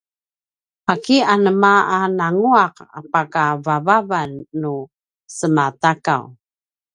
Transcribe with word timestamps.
’aki 0.93 1.17
anema 1.33 1.73
a 1.95 1.97
nangua’ 2.17 2.63
a 2.97 2.99
pakavavavan 3.11 4.31
nu 4.59 4.73
semaTakaw? 5.37 6.23